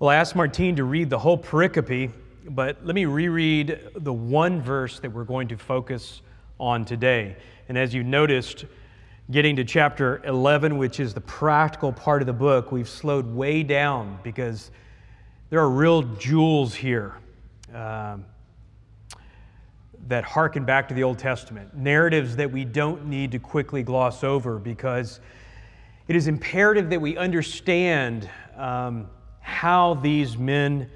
[0.00, 2.12] Well, I asked Martine to read the whole pericope,
[2.50, 6.22] but let me reread the one verse that we're going to focus
[6.60, 7.34] on today.
[7.68, 8.66] And as you noticed,
[9.32, 13.64] getting to chapter 11, which is the practical part of the book, we've slowed way
[13.64, 14.70] down because
[15.50, 17.16] there are real jewels here
[17.74, 18.24] um,
[20.06, 24.22] that harken back to the Old Testament, narratives that we don't need to quickly gloss
[24.22, 25.18] over because
[26.06, 28.30] it is imperative that we understand.
[28.56, 29.08] Um,
[29.48, 30.90] how these men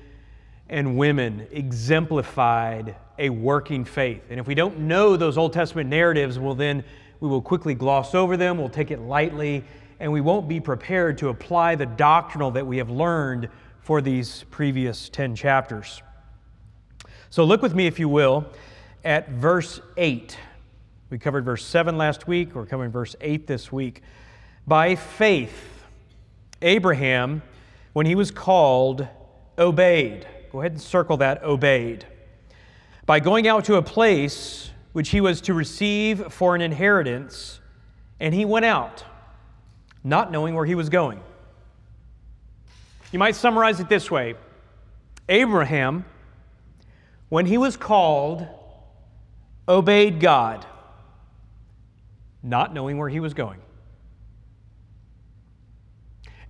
[0.69, 4.23] and women exemplified a working faith.
[4.29, 6.85] And if we don't know those Old Testament narratives, well, then
[7.21, 9.65] we will quickly gloss over them, we'll take it lightly,
[10.01, 13.49] and we won't be prepared to apply the doctrinal that we have learned
[13.81, 16.03] for these previous 10 chapters.
[17.31, 18.45] So look with me, if you will,
[19.03, 20.37] at verse 8.
[21.09, 24.03] We covered verse 7 last week, we're covering verse 8 this week.
[24.67, 25.85] By faith,
[26.61, 27.43] Abraham
[27.93, 29.07] when he was called,
[29.59, 30.27] obeyed.
[30.51, 32.07] Go ahead and circle that, obeyed.
[33.07, 37.61] By going out to a place which he was to receive for an inheritance,
[38.21, 39.05] and he went out,
[40.05, 41.21] not knowing where he was going.
[43.11, 44.35] You might summarize it this way
[45.29, 46.05] Abraham,
[47.29, 48.47] when he was called,
[49.69, 50.67] obeyed God,
[52.43, 53.61] not knowing where he was going.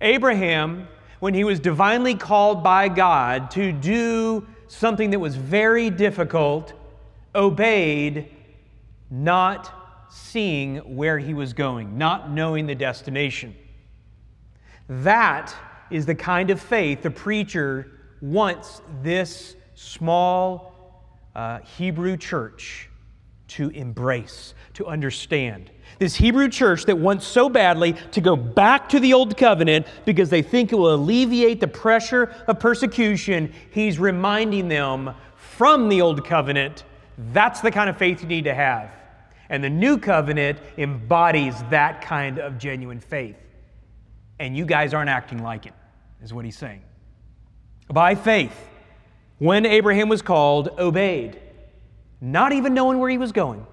[0.01, 0.87] Abraham
[1.23, 6.73] when he was divinely called by God to do something that was very difficult,
[7.33, 8.29] obeyed,
[9.09, 13.55] not seeing where he was going, not knowing the destination.
[14.89, 15.55] That
[15.89, 20.73] is the kind of faith the preacher wants this small
[21.35, 22.89] uh, Hebrew church
[23.53, 25.71] to embrace, to understand.
[25.99, 30.29] This Hebrew church that wants so badly to go back to the old covenant because
[30.29, 36.25] they think it will alleviate the pressure of persecution, he's reminding them from the old
[36.25, 36.83] covenant
[37.17, 38.91] that's the kind of faith you need to have.
[39.49, 43.37] And the new covenant embodies that kind of genuine faith.
[44.39, 45.73] And you guys aren't acting like it,
[46.21, 46.81] is what he's saying.
[47.87, 48.69] By faith,
[49.37, 51.39] when Abraham was called, obeyed
[52.23, 53.67] not even knowing where he was going.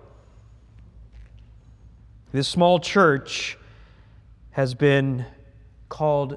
[2.33, 3.57] This small church
[4.51, 5.25] has been
[5.89, 6.37] called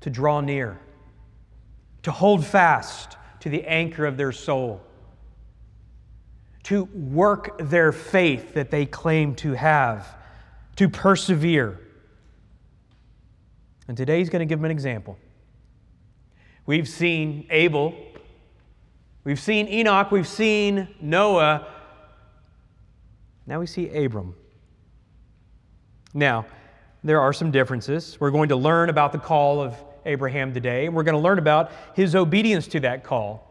[0.00, 0.80] to draw near,
[2.02, 4.80] to hold fast to the anchor of their soul,
[6.62, 10.16] to work their faith that they claim to have,
[10.76, 11.78] to persevere.
[13.86, 15.18] And today he's going to give them an example.
[16.64, 17.94] We've seen Abel
[19.24, 21.66] We've seen Enoch, we've seen Noah.
[23.46, 24.34] Now we see Abram.
[26.12, 26.44] Now,
[27.02, 28.18] there are some differences.
[28.20, 29.74] We're going to learn about the call of
[30.04, 33.50] Abraham today, and we're going to learn about his obedience to that call.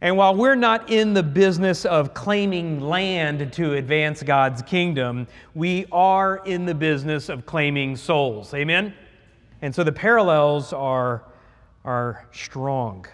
[0.00, 5.86] And while we're not in the business of claiming land to advance God's kingdom, we
[5.92, 8.52] are in the business of claiming souls.
[8.54, 8.94] Amen?
[9.62, 11.24] And so the parallels are,
[11.84, 13.06] are strong.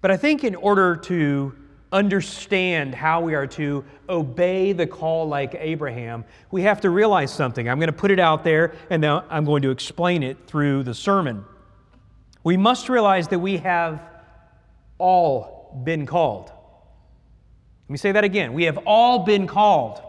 [0.00, 1.54] But I think in order to
[1.92, 7.68] understand how we are to obey the call like Abraham, we have to realize something.
[7.68, 10.82] I'm going to put it out there and now I'm going to explain it through
[10.82, 11.44] the sermon.
[12.44, 14.00] We must realize that we have
[14.98, 16.46] all been called.
[17.86, 18.52] Let me say that again.
[18.52, 20.02] We have all been called.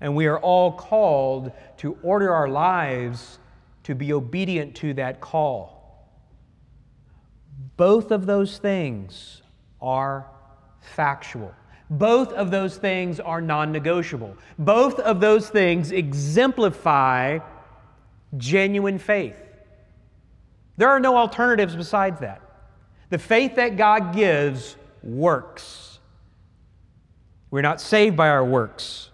[0.00, 3.38] And we are all called to order our lives
[3.84, 5.73] to be obedient to that call.
[7.76, 9.42] Both of those things
[9.80, 10.26] are
[10.80, 11.54] factual.
[11.90, 14.36] Both of those things are non negotiable.
[14.58, 17.40] Both of those things exemplify
[18.36, 19.36] genuine faith.
[20.76, 22.40] There are no alternatives besides that.
[23.10, 25.98] The faith that God gives works.
[27.50, 29.10] We're not saved by our works,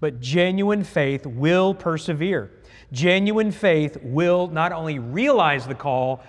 [0.00, 2.50] but genuine faith will persevere.
[2.92, 6.22] Genuine faith will not only realize the call,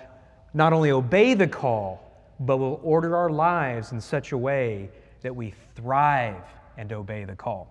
[0.54, 2.00] not only obey the call,
[2.40, 4.88] but will order our lives in such a way
[5.22, 6.42] that we thrive
[6.78, 7.68] and obey the call.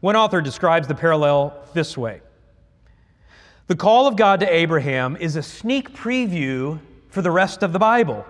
[0.00, 2.20] One author describes the parallel this way
[3.66, 6.80] The call of God to Abraham is a sneak preview
[7.10, 8.24] for the rest of the Bible.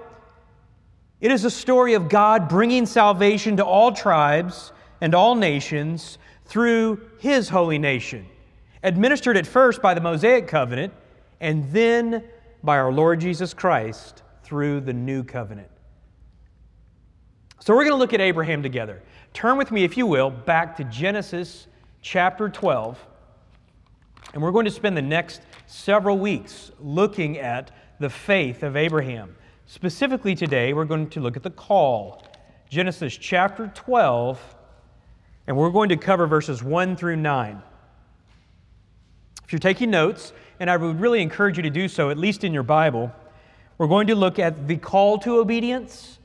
[1.21, 7.01] It is a story of God bringing salvation to all tribes and all nations through
[7.19, 8.27] his holy nation,
[8.83, 10.93] administered at first by the Mosaic covenant
[11.41, 12.25] and then
[12.65, 15.71] by our Lord Jesus Christ through the new covenant.
[17.61, 19.03] So we're going to look at Abraham together.
[19.33, 21.67] Turn with me, if you will, back to Genesis
[22.01, 22.99] chapter 12.
[24.33, 27.71] And we're going to spend the next several weeks looking at
[28.01, 29.37] the faith of Abraham.
[29.67, 32.23] Specifically, today, we're going to look at the call,
[32.69, 34.57] Genesis chapter 12,
[35.47, 37.63] and we're going to cover verses 1 through 9.
[39.45, 42.45] If you're taking notes, and I would really encourage you to do so, at least
[42.45, 43.13] in your Bible,
[43.79, 46.19] we're going to look at the call to obedience,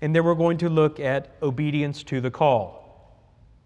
[0.00, 2.86] and then we're going to look at obedience to the call.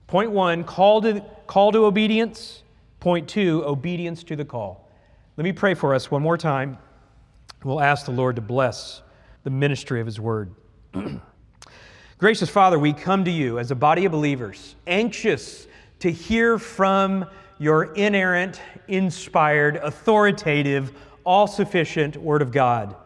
[0.06, 2.62] Point one, call to, call to obedience.
[2.98, 4.88] Point two, obedience to the call.
[5.36, 6.76] Let me pray for us one more time.
[7.64, 9.02] We'll ask the Lord to bless
[9.44, 10.54] the ministry of His word.
[12.18, 15.66] Gracious Father, we come to you as a body of believers, anxious
[16.00, 17.24] to hear from
[17.60, 18.58] your inerrant,
[18.88, 20.92] inspired, authoritative,
[21.24, 22.96] all sufficient Word of God.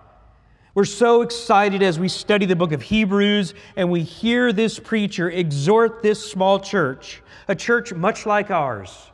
[0.74, 5.28] We're so excited as we study the book of Hebrews and we hear this preacher
[5.28, 9.10] exhort this small church, a church much like ours,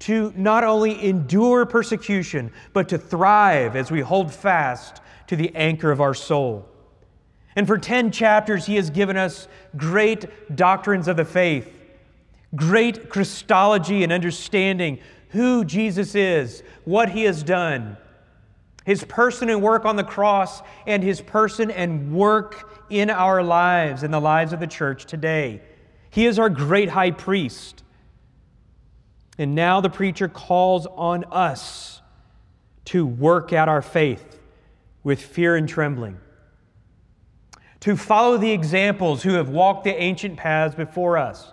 [0.00, 5.92] to not only endure persecution, but to thrive as we hold fast to the anchor
[5.92, 6.68] of our soul.
[7.54, 9.46] And for 10 chapters, he has given us
[9.76, 11.77] great doctrines of the faith,
[12.54, 14.98] great Christology and understanding
[15.30, 17.96] who Jesus is, what he has done,
[18.84, 24.02] his person and work on the cross, and his person and work in our lives,
[24.02, 25.60] in the lives of the church today.
[26.10, 27.82] He is our great high priest.
[29.36, 32.00] And now the preacher calls on us
[32.86, 34.40] to work out our faith
[35.04, 36.18] with fear and trembling,
[37.80, 41.52] to follow the examples who have walked the ancient paths before us,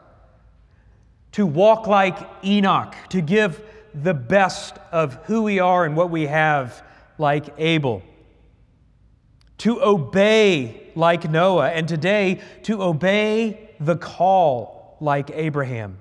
[1.35, 3.61] to walk like Enoch, to give
[3.93, 6.81] the best of who we are and what we have,
[7.17, 8.01] like Abel,
[9.57, 15.97] to obey like Noah, and today to obey the call like Abraham.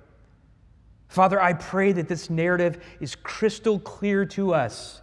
[1.08, 5.00] Father, I pray that this narrative is crystal clear to us,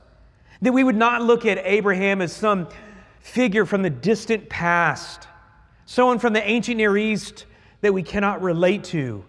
[0.62, 2.70] that we would not look at Abraham as some
[3.20, 5.28] figure from the distant past,
[5.86, 7.48] someone from the ancient Near East
[7.82, 9.26] that we cannot relate to,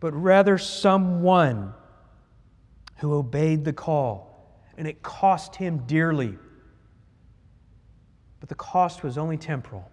[0.00, 1.74] but rather someone
[2.98, 6.36] who obeyed the call, and it cost him dearly.
[8.40, 9.90] But the cost was only temporal,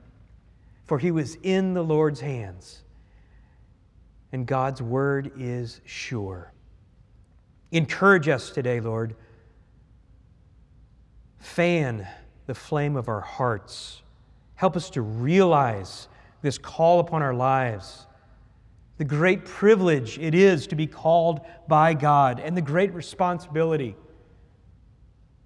[0.85, 2.83] for he was in the Lord's hands
[4.31, 6.51] and God's word is sure.
[7.71, 9.15] Encourage us today, Lord.
[11.39, 12.07] Fan
[12.45, 14.01] the flame of our hearts.
[14.55, 16.07] Help us to realize
[16.41, 18.06] this call upon our lives,
[18.97, 23.95] the great privilege it is to be called by God, and the great responsibility.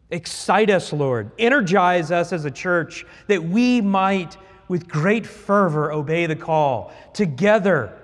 [0.09, 1.31] Excite us, Lord.
[1.39, 4.37] Energize us as a church that we might,
[4.67, 6.91] with great fervor, obey the call.
[7.13, 7.97] Together,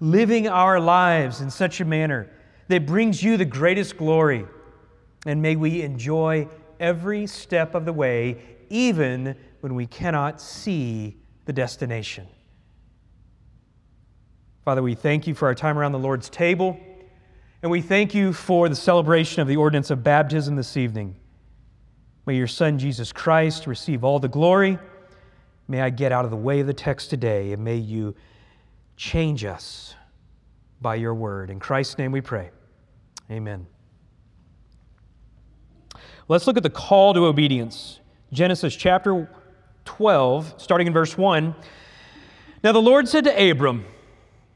[0.00, 2.30] living our lives in such a manner
[2.68, 4.46] that brings you the greatest glory.
[5.24, 8.38] And may we enjoy every step of the way,
[8.68, 11.16] even when we cannot see
[11.46, 12.26] the destination.
[14.66, 16.78] Father, we thank you for our time around the Lord's table,
[17.62, 21.16] and we thank you for the celebration of the ordinance of baptism this evening.
[22.26, 24.78] May your Son, Jesus Christ, receive all the glory.
[25.68, 28.14] May I get out of the way of the text today, and may you
[28.96, 29.94] Change us
[30.80, 31.50] by your word.
[31.50, 32.50] In Christ's name we pray.
[33.30, 33.66] Amen.
[36.28, 38.00] Let's look at the call to obedience.
[38.32, 39.28] Genesis chapter
[39.84, 41.54] 12, starting in verse 1.
[42.64, 43.84] Now the Lord said to Abram,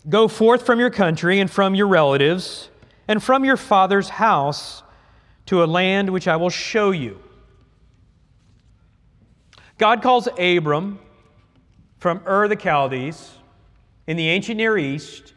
[0.08, 2.70] Go forth from your country and from your relatives
[3.06, 4.82] and from your father's house
[5.46, 7.20] to a land which I will show you.
[9.78, 10.98] God calls Abram
[11.98, 13.30] from Ur the Chaldees
[14.06, 15.34] in the ancient Near East,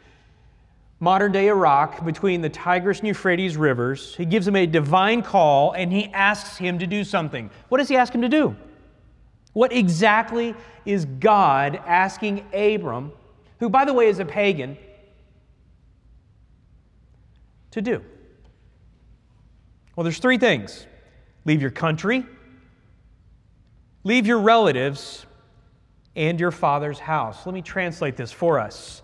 [0.99, 4.15] modern day Iraq, between the Tigris and Euphrates rivers.
[4.15, 7.49] He gives him a divine call and he asks him to do something.
[7.69, 8.55] What does he ask him to do?
[9.53, 10.55] What exactly
[10.85, 13.11] is God asking Abram,
[13.63, 14.77] who, by the way, is a pagan,
[17.71, 18.03] to do?
[19.95, 20.85] Well, there's three things
[21.45, 22.25] leave your country,
[24.03, 25.25] leave your relatives,
[26.13, 27.45] and your father's house.
[27.45, 29.01] Let me translate this for us.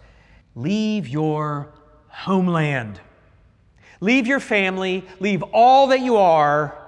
[0.55, 1.71] Leave your
[2.09, 2.99] homeland.
[4.01, 6.78] Leave your family, leave all that you are,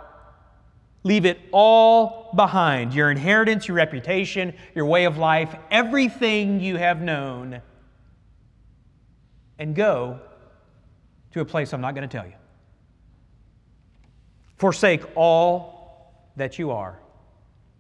[1.04, 7.02] leave it all behind your inheritance, your reputation, your way of life, everything you have
[7.02, 7.62] known,
[9.58, 10.20] and go
[11.32, 12.34] to a place I'm not going to tell you.
[14.58, 17.00] Forsake all that you are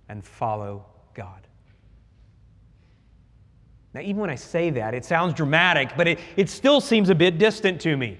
[0.09, 1.47] and follow God.
[3.93, 7.15] Now, even when I say that, it sounds dramatic, but it, it still seems a
[7.15, 8.17] bit distant to me.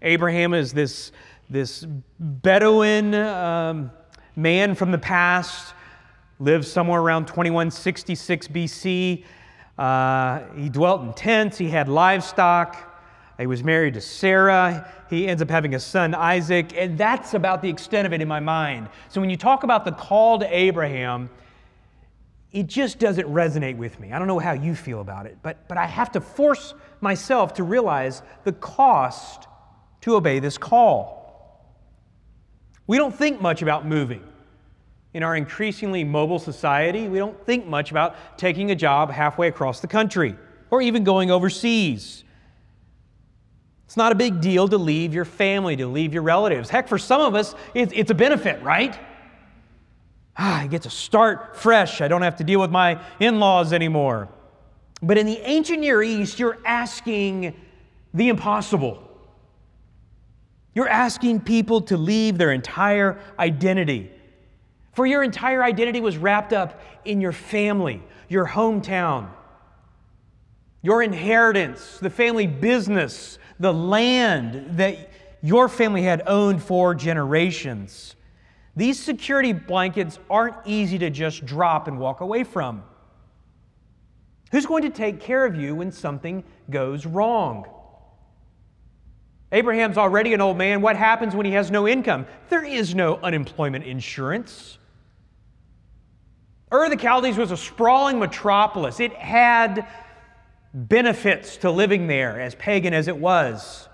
[0.00, 1.12] Abraham is this
[1.50, 1.84] this
[2.18, 3.90] Bedouin um,
[4.36, 5.74] man from the past,
[6.38, 9.24] lived somewhere around 2166 BC.
[9.78, 12.90] Uh, he dwelt in tents, he had livestock.
[13.38, 14.88] He was married to Sarah.
[15.10, 18.28] He ends up having a son, Isaac, and that's about the extent of it in
[18.28, 18.88] my mind.
[19.08, 21.28] So when you talk about the call to Abraham,
[22.52, 24.12] it just doesn't resonate with me.
[24.12, 27.54] I don't know how you feel about it, but, but I have to force myself
[27.54, 29.48] to realize the cost
[30.02, 31.21] to obey this call.
[32.92, 34.22] We don't think much about moving.
[35.14, 39.80] In our increasingly mobile society, we don't think much about taking a job halfway across
[39.80, 40.36] the country
[40.70, 42.22] or even going overseas.
[43.86, 46.68] It's not a big deal to leave your family, to leave your relatives.
[46.68, 48.94] Heck, for some of us, it's, a benefit, right?
[50.36, 52.02] Ah, I get to start fresh.
[52.02, 54.28] I don't have to deal with my in laws anymore.
[55.00, 57.54] But in the ancient Near East, you're asking
[58.12, 59.11] the impossible.
[60.74, 64.10] You're asking people to leave their entire identity.
[64.92, 69.28] For your entire identity was wrapped up in your family, your hometown,
[70.82, 75.10] your inheritance, the family business, the land that
[75.42, 78.16] your family had owned for generations.
[78.74, 82.82] These security blankets aren't easy to just drop and walk away from.
[84.50, 87.66] Who's going to take care of you when something goes wrong?
[89.52, 90.80] Abraham's already an old man.
[90.80, 92.26] What happens when he has no income?
[92.48, 94.78] There is no unemployment insurance.
[96.72, 98.98] Ur the Chaldees was a sprawling metropolis.
[98.98, 99.86] It had
[100.72, 103.88] benefits to living there, as pagan as it was.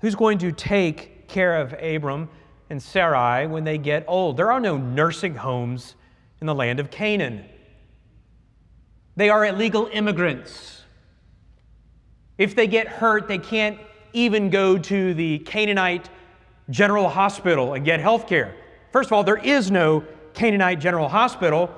[0.00, 2.28] Who's going to take care of Abram
[2.70, 4.36] and Sarai when they get old?
[4.36, 5.96] There are no nursing homes
[6.40, 7.44] in the land of Canaan.
[9.16, 10.79] They are illegal immigrants.
[12.40, 13.78] If they get hurt, they can't
[14.14, 16.08] even go to the Canaanite
[16.70, 18.54] General Hospital and get health care.
[18.92, 21.70] First of all, there is no Canaanite General Hospital,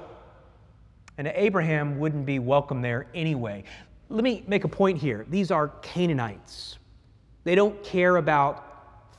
[1.19, 3.65] and Abraham wouldn't be welcome there anyway.
[4.09, 5.27] Let me make a point here.
[5.29, 6.79] These are Canaanites.
[7.43, 8.65] They don't care about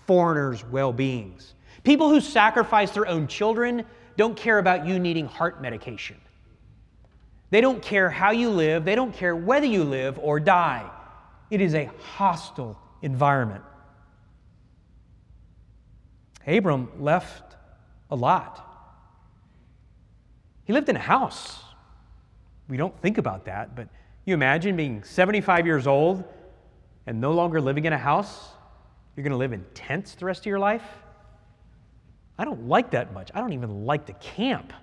[0.07, 1.55] foreigners' well beings.
[1.83, 3.83] People who sacrifice their own children
[4.15, 6.15] don't care about you needing heart medication.
[7.49, 10.89] They don't care how you live, they don't care whether you live or die.
[11.53, 13.63] It is a hostile environment.
[16.47, 17.55] Abram left
[18.09, 18.67] a lot.
[20.63, 21.61] He lived in a house.
[22.67, 23.87] We don't think about that, but
[24.25, 26.23] you imagine being 75 years old
[27.05, 28.49] and no longer living in a house?
[29.15, 30.81] You're going to live in tents the rest of your life?
[32.35, 33.29] I don't like that much.
[33.35, 34.73] I don't even like to camp.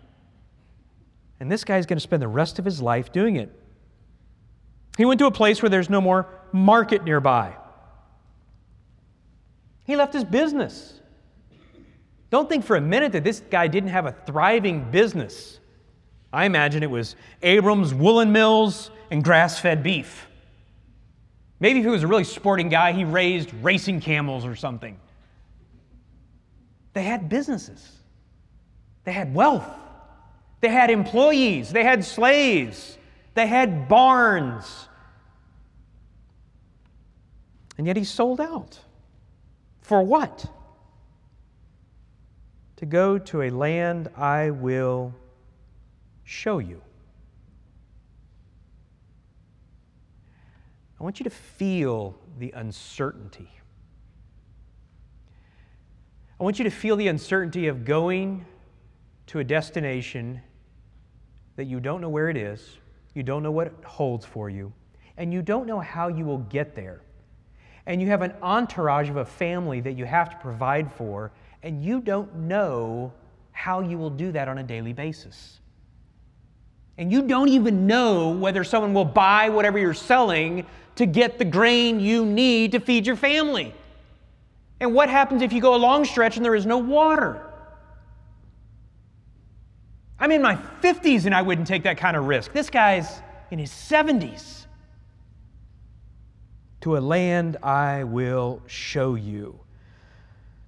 [1.41, 3.51] And this guy's going to spend the rest of his life doing it.
[4.97, 7.55] He went to a place where there's no more market nearby.
[9.85, 11.01] He left his business.
[12.31, 15.59] Don't think for a minute that this guy didn't have a thriving business.
[16.33, 20.29] I imagine it was Abram's woolen mills and grass fed beef.
[21.59, 24.99] Maybe if he was a really sporting guy, he raised racing camels or something.
[26.93, 27.99] They had businesses,
[29.05, 29.69] they had wealth,
[30.61, 32.97] they had employees, they had slaves,
[33.35, 34.89] they had barns.
[37.81, 38.79] And yet he sold out.
[39.81, 40.45] For what?
[42.77, 45.15] To go to a land I will
[46.25, 46.83] show you.
[51.01, 53.49] I want you to feel the uncertainty.
[56.39, 58.45] I want you to feel the uncertainty of going
[59.29, 60.43] to a destination
[61.57, 62.77] that you don't know where it is,
[63.15, 64.71] you don't know what it holds for you,
[65.17, 67.01] and you don't know how you will get there.
[67.87, 71.33] And you have an entourage of a family that you have to provide for,
[71.63, 73.13] and you don't know
[73.53, 75.61] how you will do that on a daily basis
[77.01, 81.47] and you don't even know whether someone will buy whatever you're selling to get the
[81.47, 83.75] grain you need to feed your family.
[84.81, 87.43] And what happens if you go a long stretch and there is no water?
[90.19, 92.53] I'm in my 50s and I wouldn't take that kind of risk.
[92.53, 94.67] This guy's in his 70s.
[96.83, 99.61] To a land I will show you.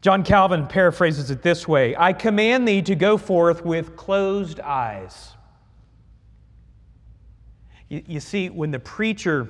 [0.02, 5.33] John Calvin paraphrases it this way I command thee to go forth with closed eyes.
[7.88, 9.49] You, you see, when the preacher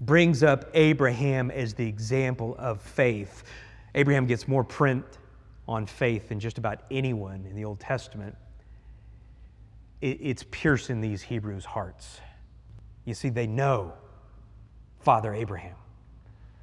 [0.00, 3.44] brings up Abraham as the example of faith,
[3.94, 5.04] Abraham gets more print
[5.68, 8.36] on faith than just about anyone in the Old Testament.
[10.00, 12.20] It, it's piercing these Hebrews' hearts.
[13.04, 13.92] You see, they know
[15.02, 15.76] Father Abraham.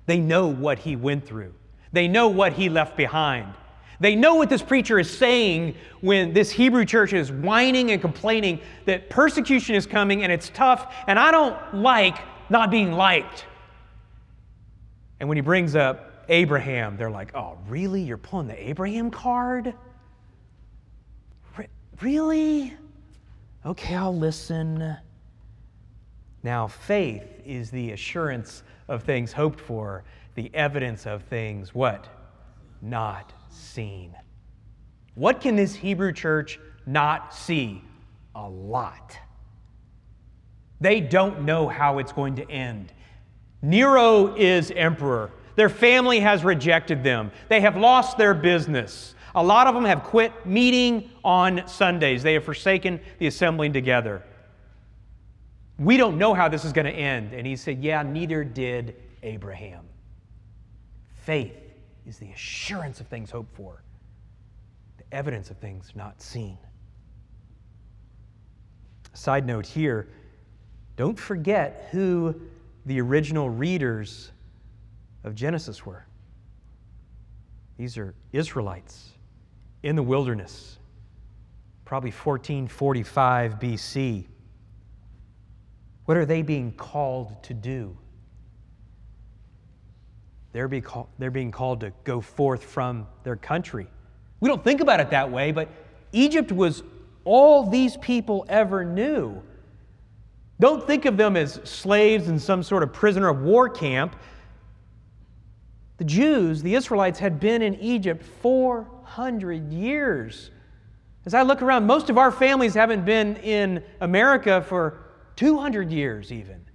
[0.06, 1.54] They know what he went through.
[1.92, 3.54] They know what he left behind.
[4.00, 8.62] They know what this preacher is saying when this Hebrew church is whining and complaining
[8.86, 12.18] that persecution is coming and it's tough, and I don't like
[12.50, 13.46] not being liked.
[15.20, 18.02] And when he brings up Abraham, they're like, oh, really?
[18.02, 19.74] You're pulling the Abraham card?
[21.58, 21.68] Re-
[22.02, 22.74] really?
[23.66, 24.96] Okay, I'll listen.
[26.44, 30.04] Now, faith is the assurance of things hoped for,
[30.36, 32.08] the evidence of things what?
[32.82, 34.16] Not seen.
[35.16, 37.84] What can this Hebrew church not see?
[38.36, 39.18] A lot.
[40.80, 42.94] They don't know how it's going to end.
[43.62, 45.32] Nero is emperor.
[45.56, 47.32] Their family has rejected them.
[47.50, 49.14] They have lost their business.
[49.36, 52.24] A lot of them have quit meeting on Sundays.
[52.24, 54.24] They have forsaken the assembling together.
[55.80, 57.34] We don't know how this is going to end.
[57.34, 59.86] And he said, Yeah, neither did Abraham.
[61.24, 61.56] Faith
[62.06, 63.82] is the assurance of things hoped for,
[64.98, 66.58] the evidence of things not seen.
[69.14, 70.10] Side note here
[70.96, 72.36] don't forget who
[72.86, 74.32] the original readers
[75.24, 76.06] of Genesis were.
[77.78, 79.12] These are Israelites
[79.84, 80.78] in the wilderness,
[81.86, 84.26] probably 1445 BC.
[86.10, 87.96] What are they being called to do?
[90.54, 93.86] They're, be call, they're being called to go forth from their country.
[94.40, 95.70] We don't think about it that way, but
[96.12, 96.82] Egypt was
[97.26, 99.40] all these people ever knew.
[100.60, 104.16] Don't think of them as slaves in some sort of prisoner of war camp.
[105.98, 110.50] The Jews, the Israelites, had been in Egypt 400 years.
[111.28, 115.06] As I look around, most of our families haven't been in America for
[115.40, 116.66] 200 years, even.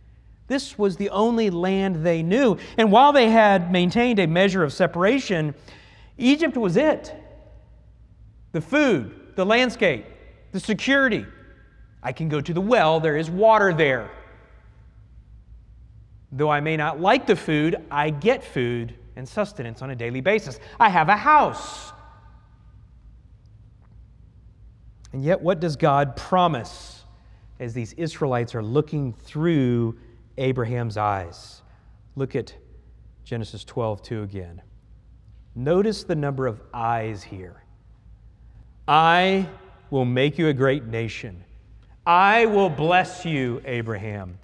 [0.47, 2.57] This was the only land they knew.
[2.79, 5.55] And while they had maintained a measure of separation,
[6.17, 7.15] Egypt was it
[8.53, 10.07] the food, the landscape,
[10.53, 11.27] the security.
[12.03, 14.11] I can go to the well, there is water there.
[16.33, 20.23] Though I may not like the food, I get food and sustenance on a daily
[20.23, 20.59] basis.
[20.81, 21.93] I have a house.
[25.13, 26.94] And yet, what does God promise
[27.65, 29.99] as these Israelites are looking through
[30.39, 31.63] Abraham's eyes?
[32.15, 32.55] Look at
[33.25, 34.63] Genesis 12, 2 again.
[35.57, 37.65] Notice the number of eyes here.
[38.87, 39.49] I
[39.91, 41.43] will make you a great nation.
[42.07, 44.39] I will bless you, Abraham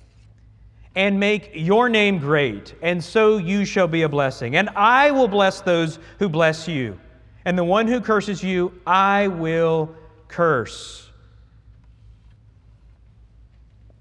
[0.97, 4.57] and make your name great, and so you shall be a blessing.
[4.57, 6.99] And I will bless those who bless you,
[7.45, 9.95] and the one who curses you, I will
[10.27, 11.10] curse.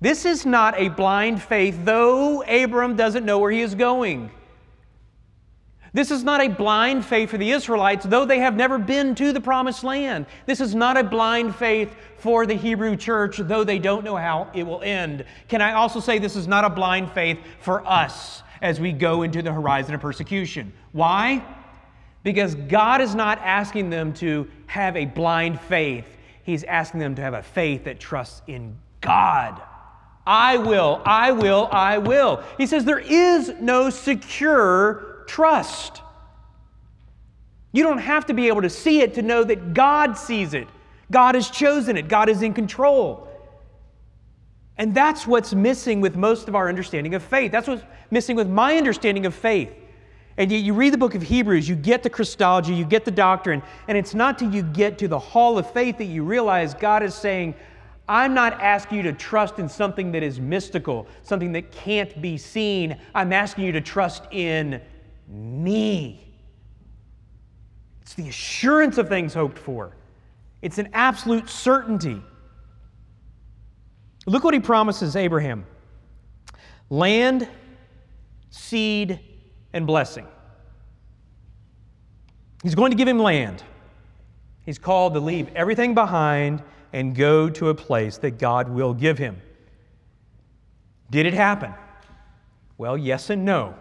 [0.01, 4.31] This is not a blind faith, though Abram doesn't know where he is going.
[5.91, 9.33] This is not a blind faith for the Israelites, though they have never been to
[9.33, 10.27] the promised land.
[10.45, 14.49] This is not a blind faith for the Hebrew church, though they don't know how
[14.53, 15.25] it will end.
[15.47, 19.23] Can I also say this is not a blind faith for us as we go
[19.23, 20.71] into the horizon of persecution?
[20.91, 21.43] Why?
[22.23, 26.05] Because God is not asking them to have a blind faith,
[26.43, 29.59] He's asking them to have a faith that trusts in God.
[30.29, 32.43] I will, I will, I will.
[32.59, 36.03] He says there is no secure trust.
[37.71, 40.67] You don't have to be able to see it to know that God sees it.
[41.09, 42.07] God has chosen it.
[42.07, 43.27] God is in control.
[44.77, 47.51] And that's what's missing with most of our understanding of faith.
[47.51, 49.71] That's what's missing with my understanding of faith.
[50.37, 53.11] And yet, you read the book of Hebrews, you get the Christology, you get the
[53.11, 56.75] doctrine, and it's not till you get to the hall of faith that you realize
[56.75, 57.55] God is saying,
[58.09, 62.39] I'm not asking you to trust in something that is mystical, something that can't be
[62.39, 62.99] seen.
[63.13, 64.81] I'm asking you to trust in
[65.27, 66.33] me.
[68.01, 69.95] It's the assurance of things hoped for,
[70.63, 72.21] it's an absolute certainty.
[74.25, 75.65] Look what he promises Abraham
[76.89, 77.47] land,
[78.49, 79.19] seed,
[79.71, 80.25] and blessing.
[82.63, 83.63] He's going to give him land.
[84.65, 89.17] He's called to leave everything behind and go to a place that God will give
[89.17, 89.41] him.
[91.09, 91.73] Did it happen?
[92.77, 93.75] Well, yes and no.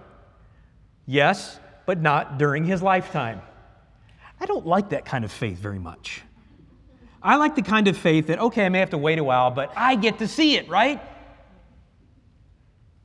[1.06, 3.40] Yes, but not during his lifetime.
[4.40, 6.22] I don't like that kind of faith very much.
[7.22, 9.50] I like the kind of faith that, okay, I may have to wait a while,
[9.50, 11.00] but I get to see it, right?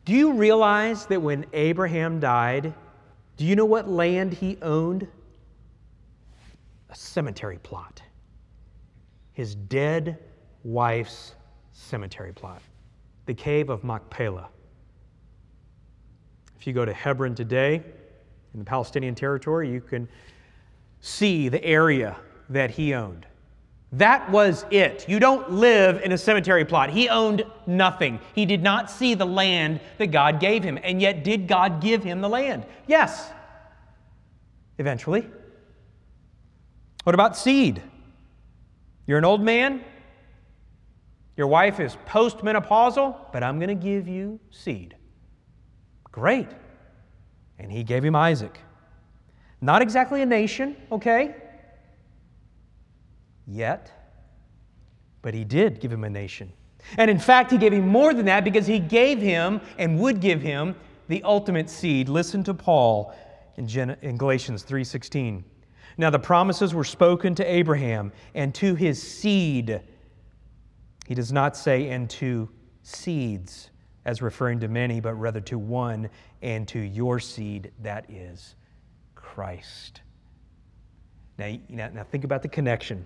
[0.06, 2.74] Do you realize that when Abraham died,
[3.38, 5.08] do you know what land he owned?
[6.90, 8.02] A cemetery plot.
[9.34, 10.18] His dead
[10.64, 11.36] wife's
[11.74, 12.62] cemetery plot,
[13.26, 14.48] the cave of Machpelah.
[16.60, 17.84] If you go to Hebron today,
[18.54, 20.08] in the Palestinian territory, you can
[21.02, 22.16] see the area
[22.50, 23.26] that he owned.
[23.94, 25.08] That was it.
[25.08, 26.90] You don't live in a cemetery plot.
[26.90, 28.20] He owned nothing.
[28.34, 30.80] He did not see the land that God gave him.
[30.84, 32.66] And yet, did God give him the land?
[32.88, 33.30] Yes.
[34.80, 35.28] Eventually.
[37.04, 37.84] What about seed?
[39.06, 39.84] You're an old man.
[41.36, 44.96] Your wife is postmenopausal, but I'm going to give you seed.
[46.12, 46.50] Great.
[47.58, 48.60] And he gave him Isaac.
[49.62, 51.36] Not exactly a nation, okay?
[53.48, 53.92] yet,
[55.22, 56.52] but he did give him a nation.
[56.98, 60.20] And in fact, he gave him more than that because he gave him and would
[60.20, 60.76] give him
[61.08, 62.10] the ultimate seed.
[62.10, 63.14] Listen to Paul
[63.56, 65.44] in, Gen- in Galatians 3:16.
[65.98, 69.82] Now the promises were spoken to Abraham and to his seed.
[71.08, 72.50] He does not say and to
[72.82, 73.70] seeds
[74.06, 76.10] as referring to many, but rather to one
[76.42, 78.56] and to your seed, that is
[79.16, 80.02] Christ.
[81.38, 83.06] Now, now, think about the connection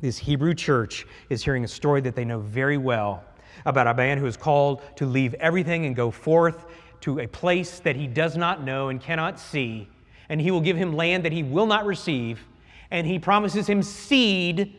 [0.00, 3.22] this Hebrew church is hearing a story that they know very well
[3.66, 6.66] about a man who is called to leave everything and go forth
[7.02, 9.88] to a place that he does not know and cannot see.
[10.30, 12.46] And he will give him land that he will not receive.
[12.90, 14.76] And he promises him seed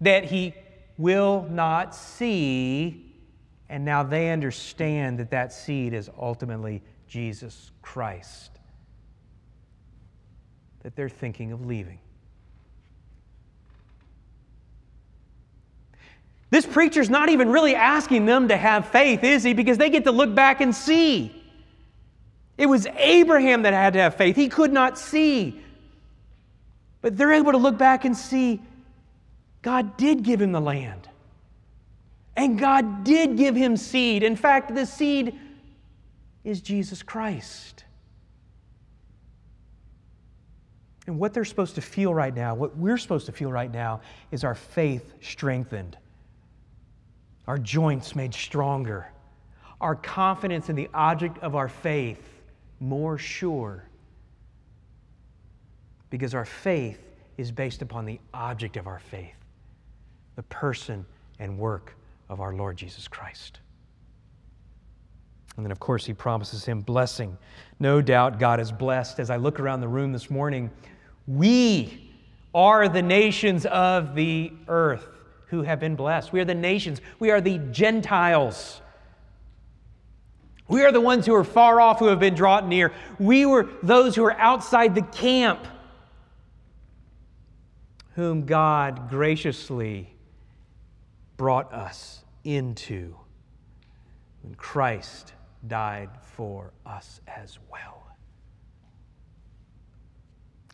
[0.00, 0.54] that he
[0.96, 3.12] will not see.
[3.68, 8.52] And now they understand that that seed is ultimately Jesus Christ.
[10.82, 11.98] That they're thinking of leaving.
[16.48, 19.52] This preacher's not even really asking them to have faith, is he?
[19.52, 21.43] Because they get to look back and see.
[22.56, 24.36] It was Abraham that had to have faith.
[24.36, 25.60] He could not see.
[27.00, 28.62] But they're able to look back and see
[29.62, 31.08] God did give him the land.
[32.36, 34.22] And God did give him seed.
[34.22, 35.38] In fact, the seed
[36.42, 37.84] is Jesus Christ.
[41.06, 44.00] And what they're supposed to feel right now, what we're supposed to feel right now,
[44.30, 45.96] is our faith strengthened
[47.46, 49.06] our joints made stronger,
[49.80, 52.22] our confidence in the object of our faith
[52.80, 53.84] more sure.
[56.10, 57.00] Because our faith
[57.36, 59.34] is based upon the object of our faith,
[60.36, 61.04] the person
[61.38, 61.94] and work
[62.28, 63.60] of our Lord Jesus Christ.
[65.56, 67.36] And then, of course, he promises him blessing.
[67.78, 69.20] No doubt God is blessed.
[69.20, 70.70] As I look around the room this morning,
[71.26, 72.10] we
[72.54, 75.06] are the nations of the earth
[75.46, 76.32] who have been blessed.
[76.32, 77.00] We are the nations.
[77.18, 78.80] We are the Gentiles.
[80.66, 82.92] We are the ones who are far off who have been brought near.
[83.18, 85.66] We were those who are outside the camp,
[88.14, 90.14] whom God graciously
[91.36, 93.14] brought us into
[94.42, 95.34] when Christ
[95.66, 98.06] died for us as well.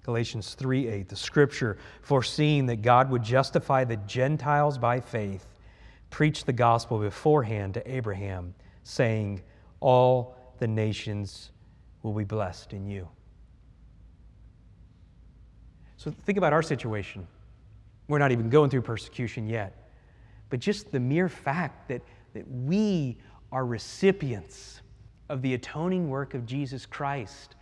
[0.04, 5.52] Galatians 3 8, the scripture foreseeing that God would justify the Gentiles by faith,
[6.10, 9.42] preached the gospel beforehand to Abraham, saying,
[9.80, 11.50] All the nations
[12.02, 13.08] will be blessed in you.
[15.96, 17.26] So think about our situation.
[18.08, 19.88] We're not even going through persecution yet.
[20.48, 22.02] But just the mere fact that,
[22.34, 23.18] that we
[23.52, 24.80] are recipients
[25.28, 27.54] of the atoning work of Jesus Christ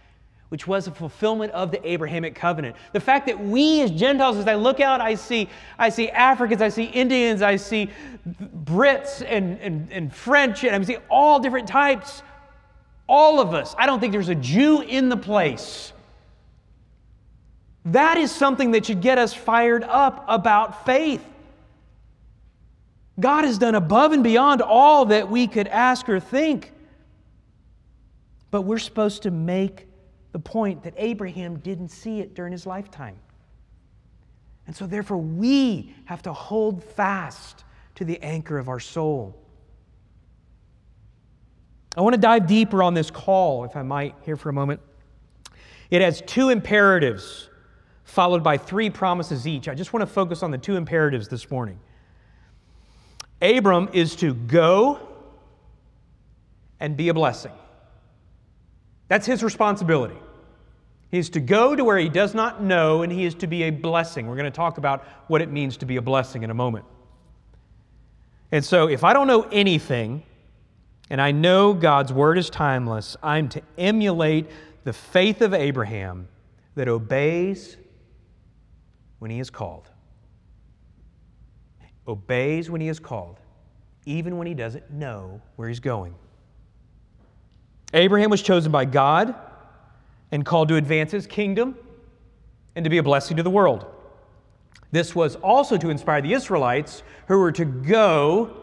[0.48, 2.74] which was a fulfillment of the Abrahamic covenant.
[2.92, 6.62] The fact that we as Gentiles, as I look out, I see, I see Africans,
[6.62, 7.90] I see Indians, I see
[8.64, 12.22] Brits and, and, and French, and I see all different types.
[13.06, 13.74] All of us.
[13.78, 15.92] I don't think there's a Jew in the place.
[17.87, 21.24] That is something that should get us fired up about faith.
[23.18, 26.72] God has done above and beyond all that we could ask or think.
[28.50, 29.88] But we're supposed to make
[30.32, 33.16] the point that Abraham didn't see it during his lifetime.
[34.66, 37.64] And so, therefore, we have to hold fast
[37.94, 39.34] to the anchor of our soul.
[41.96, 44.80] I want to dive deeper on this call, if I might, here for a moment.
[45.90, 47.48] It has two imperatives
[48.04, 49.68] followed by three promises each.
[49.68, 51.78] I just want to focus on the two imperatives this morning.
[53.40, 55.00] Abram is to go
[56.80, 57.52] and be a blessing.
[59.09, 60.18] That's his responsibility.
[61.11, 63.64] He is to go to where he does not know, and he is to be
[63.64, 64.27] a blessing.
[64.27, 66.85] We're going to talk about what it means to be a blessing in a moment.
[68.53, 70.23] And so, if I don't know anything,
[71.11, 74.51] and I know God's word is timeless, I'm to emulate
[74.85, 76.29] the faith of Abraham
[76.75, 77.77] that obeys
[79.18, 79.88] when he is called.
[82.07, 83.40] Obeys when he is called,
[84.07, 86.14] even when he doesn't know where he's going.
[87.94, 89.35] Abraham was chosen by God
[90.31, 91.77] and called to advance his kingdom
[92.77, 93.87] and to be a blessing to the world.
[94.90, 98.57] This was also to inspire the Israelites who were to go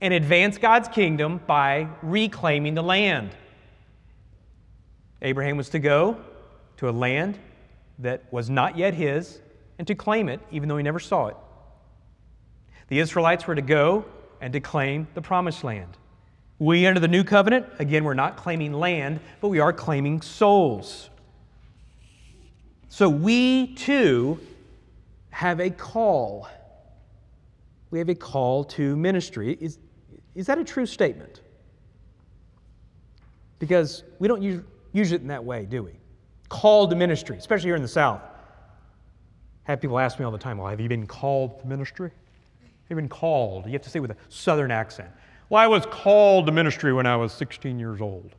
[0.00, 3.30] and advance God's kingdom by reclaiming the land.
[5.22, 6.18] Abraham was to go
[6.76, 7.38] to a land
[7.98, 9.40] that was not yet his
[9.78, 11.36] and to claim it, even though he never saw it.
[12.88, 14.04] The Israelites were to go
[14.40, 15.96] and to claim the promised land.
[16.58, 21.10] We, under the new covenant, again, we're not claiming land, but we are claiming souls.
[22.88, 24.40] So we too
[25.30, 26.48] have a call.
[27.90, 29.58] We have a call to ministry.
[29.60, 29.78] Is,
[30.34, 31.42] is that a true statement?
[33.58, 35.92] Because we don't use, use it in that way, do we?
[36.48, 38.22] Called to ministry, especially here in the South.
[39.68, 42.10] I have people ask me all the time, well, have you been called to ministry?
[42.60, 43.66] Have you been called?
[43.66, 45.10] You have to say with a southern accent.
[45.48, 48.34] Well, I was called to ministry when I was 16 years old.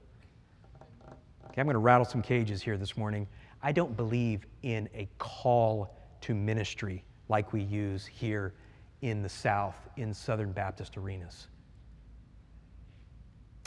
[1.46, 3.28] Okay, I'm going to rattle some cages here this morning.
[3.64, 8.54] I don't believe in a call to ministry like we use here
[9.02, 11.48] in the South in Southern Baptist arenas.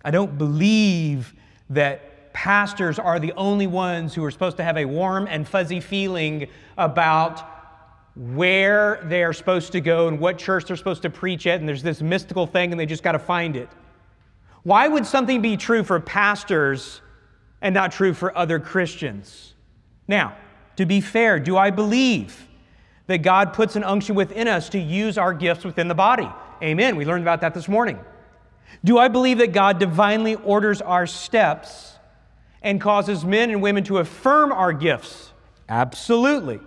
[0.05, 1.35] I don't believe
[1.71, 5.81] that pastors are the only ones who are supposed to have a warm and fuzzy
[5.81, 7.43] feeling about
[8.21, 11.83] where they're supposed to go and what church they're supposed to preach at, and there's
[11.83, 13.71] this mystical thing and they just got to find it.
[14.63, 17.01] Why would something be true for pastors
[17.63, 19.55] and not true for other Christians?
[20.07, 20.37] Now,
[20.77, 22.47] to be fair, do I believe
[23.07, 26.29] that God puts an unction within us to use our gifts within the body?
[26.63, 26.97] Amen.
[26.97, 27.99] We learned about that this morning.
[28.85, 31.95] Do I believe that God divinely orders our steps
[32.61, 35.33] and causes men and women to affirm our gifts?
[35.71, 36.61] Absolutely.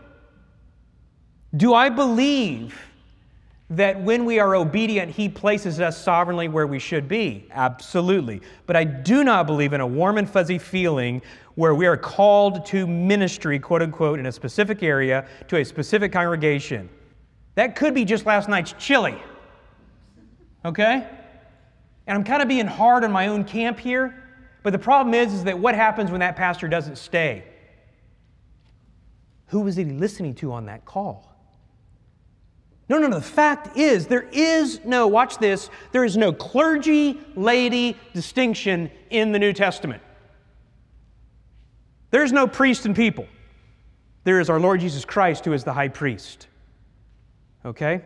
[1.56, 2.80] Do I believe
[3.70, 7.48] that when we are obedient, He places us sovereignly where we should be?
[7.52, 8.42] Absolutely.
[8.66, 11.22] But I do not believe in a warm and fuzzy feeling
[11.56, 16.12] where we are called to ministry, quote unquote, in a specific area to a specific
[16.12, 16.90] congregation.
[17.56, 19.22] That could be just last night's chili.
[20.66, 21.08] Okay?
[22.08, 24.24] And I'm kind of being hard on my own camp here,
[24.64, 27.44] but the problem is, is that what happens when that pastor doesn't stay?
[29.48, 31.33] Who was he listening to on that call?
[32.94, 33.16] No, no, no.
[33.16, 39.32] The fact is, there is no, watch this, there is no clergy laity distinction in
[39.32, 40.04] the New Testament.
[42.12, 43.26] There's no priest and people.
[44.26, 46.46] There is our Lord Jesus Christ who is the high priest.
[47.66, 48.04] Okay?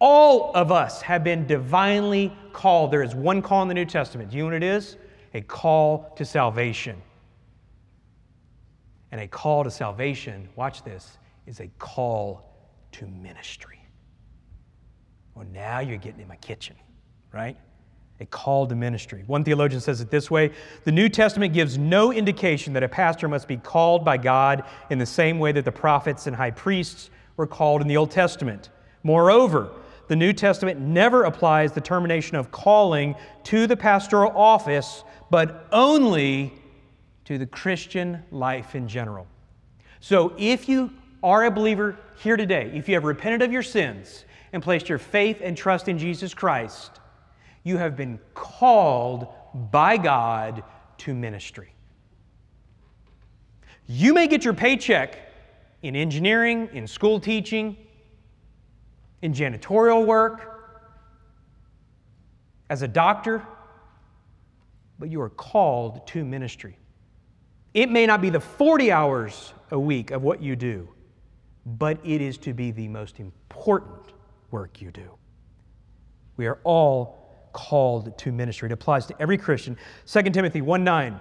[0.00, 2.90] All of us have been divinely called.
[2.90, 4.32] There is one call in the New Testament.
[4.32, 4.96] Do you know what it is?
[5.34, 7.00] A call to salvation.
[9.12, 12.52] And a call to salvation, watch this, is a call
[12.90, 13.75] to ministry.
[15.36, 16.74] Well, now you're getting in my kitchen,
[17.30, 17.58] right?
[18.20, 19.22] A call to ministry.
[19.26, 20.50] One theologian says it this way
[20.84, 24.98] The New Testament gives no indication that a pastor must be called by God in
[24.98, 28.70] the same way that the prophets and high priests were called in the Old Testament.
[29.02, 29.70] Moreover,
[30.08, 36.54] the New Testament never applies the termination of calling to the pastoral office, but only
[37.26, 39.26] to the Christian life in general.
[40.00, 44.24] So if you are a believer here today, if you have repented of your sins,
[44.52, 47.00] and placed your faith and trust in Jesus Christ,
[47.62, 49.28] you have been called
[49.70, 50.62] by God
[50.98, 51.72] to ministry.
[53.86, 55.18] You may get your paycheck
[55.82, 57.76] in engineering, in school teaching,
[59.22, 60.52] in janitorial work,
[62.68, 63.46] as a doctor,
[64.98, 66.76] but you are called to ministry.
[67.74, 70.88] It may not be the 40 hours a week of what you do,
[71.64, 74.12] but it is to be the most important
[74.50, 75.10] work you do.
[76.36, 78.66] We are all called to ministry.
[78.66, 79.76] It applies to every Christian.
[80.06, 81.20] 2 Timothy 1 9,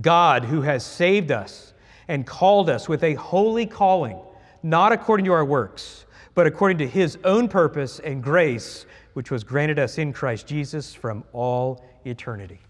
[0.00, 1.72] God who has saved us
[2.08, 4.18] and called us with a holy calling,
[4.62, 9.42] not according to our works, but according to his own purpose and grace, which was
[9.42, 12.60] granted us in Christ Jesus from all eternity.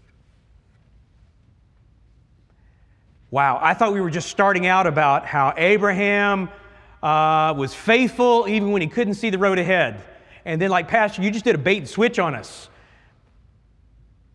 [3.31, 6.49] Wow, I thought we were just starting out about how Abraham
[7.01, 10.03] uh, was faithful even when he couldn't see the road ahead.
[10.45, 12.69] And then, like, Pastor, you just did a bait and switch on us.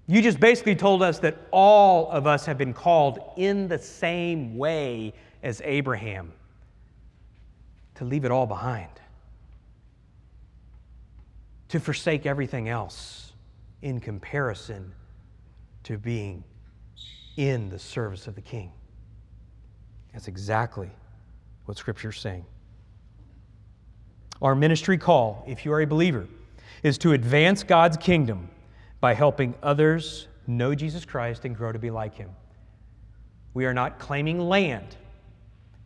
[0.06, 4.56] You just basically told us that all of us have been called in the same
[4.56, 6.32] way as Abraham
[7.94, 8.90] to leave it all behind,
[11.68, 13.32] to forsake everything else
[13.82, 14.92] in comparison
[15.84, 16.44] to being
[17.36, 18.72] in the service of the King.
[20.12, 20.90] That's exactly
[21.64, 22.44] what Scripture's saying.
[24.42, 26.26] Our ministry call, if you are a believer,
[26.82, 28.48] is to advance God's kingdom
[29.00, 32.30] by helping others know Jesus Christ and grow to be like him.
[33.54, 34.96] We are not claiming land,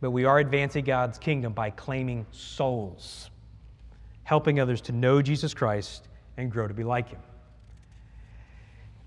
[0.01, 3.29] but we are advancing God's kingdom by claiming souls,
[4.23, 6.07] helping others to know Jesus Christ
[6.37, 7.19] and grow to be like him.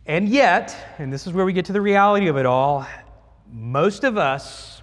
[0.07, 2.87] And yet, and this is where we get to the reality of it all,
[3.51, 4.83] most of us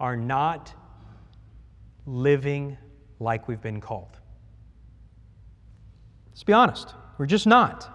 [0.00, 0.72] are not
[2.06, 2.76] living
[3.20, 4.18] like we've been called.
[6.30, 7.88] Let's be honest, we're just not.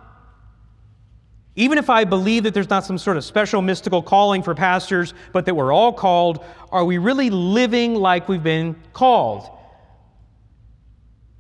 [1.55, 5.13] Even if I believe that there's not some sort of special mystical calling for pastors,
[5.31, 9.49] but that we're all called, are we really living like we've been called?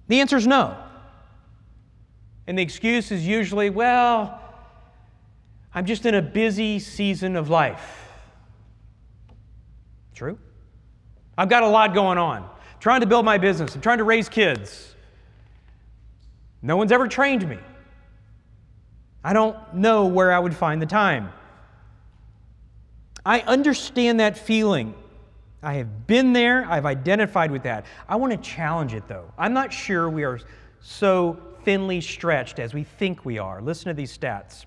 [0.07, 0.77] The answer is no.
[2.45, 4.39] And the excuse is usually, well,
[5.73, 8.11] I'm just in a busy season of life.
[10.13, 10.37] True.
[11.35, 12.47] I've got a lot going on.
[12.83, 13.75] Trying to build my business.
[13.75, 14.93] I'm trying to raise kids.
[16.61, 17.57] No one's ever trained me.
[19.23, 21.31] I don't know where I would find the time.
[23.25, 24.95] I understand that feeling.
[25.61, 27.85] I have been there, I've identified with that.
[28.09, 29.31] I want to challenge it though.
[29.37, 30.41] I'm not sure we are
[30.81, 33.61] so thinly stretched as we think we are.
[33.61, 34.65] Listen to these stats.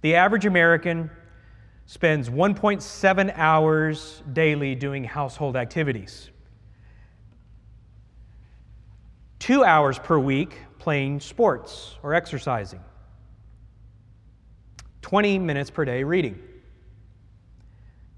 [0.00, 1.12] The average American
[1.84, 6.30] spends 1.7 hours daily doing household activities,
[9.46, 12.80] two hours per week playing sports or exercising,
[15.02, 16.36] 20 minutes per day reading,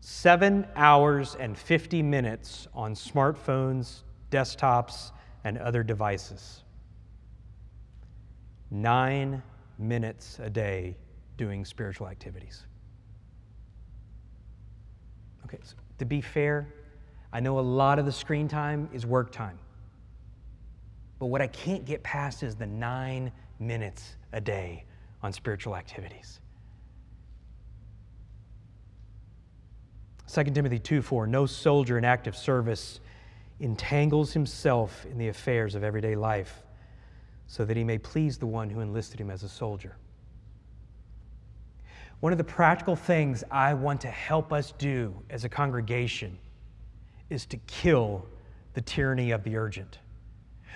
[0.00, 5.10] seven hours and 50 minutes on smartphones, desktops,
[5.44, 6.62] and other devices,
[8.70, 9.42] nine
[9.78, 10.96] minutes a day
[11.36, 12.64] doing spiritual activities.
[15.44, 16.72] Okay, so to be fair,
[17.34, 19.58] I know a lot of the screen time is work time.
[21.18, 24.84] But what I can't get past is the nine minutes a day
[25.22, 26.40] on spiritual activities.
[30.32, 33.00] 2 Timothy 2 4 No soldier in active service
[33.60, 36.62] entangles himself in the affairs of everyday life
[37.46, 39.96] so that he may please the one who enlisted him as a soldier.
[42.20, 46.38] One of the practical things I want to help us do as a congregation
[47.30, 48.26] is to kill
[48.74, 49.98] the tyranny of the urgent.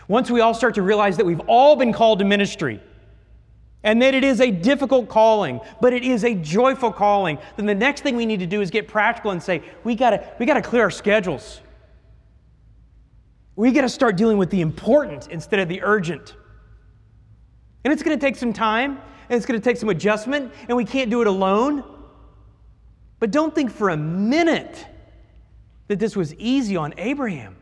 [0.09, 2.81] Once we all start to realize that we've all been called to ministry
[3.85, 7.75] and that it is a difficult calling, but it is a joyful calling, then the
[7.75, 10.62] next thing we need to do is get practical and say, we gotta, we gotta
[10.62, 11.61] clear our schedules.
[13.57, 16.37] We gotta start dealing with the important instead of the urgent.
[17.85, 19.01] And it's gonna take some time
[19.33, 21.85] and it's to take some adjustment, and we can't do it alone.
[23.19, 24.87] But don't think for a minute
[25.88, 27.57] that this was easy on Abraham.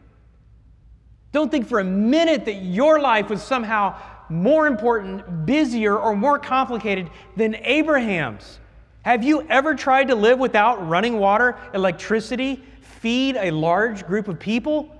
[1.33, 3.97] Don't think for a minute that your life was somehow
[4.29, 8.59] more important, busier, or more complicated than Abraham's.
[9.03, 14.39] Have you ever tried to live without running water, electricity, feed a large group of
[14.39, 14.95] people,